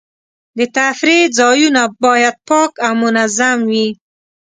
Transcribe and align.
د 0.57 0.59
تفریح 0.77 1.23
ځایونه 1.39 1.81
باید 2.03 2.35
پاک 2.47 2.71
او 2.85 2.93
منظم 3.01 3.57
وي. 3.69 3.87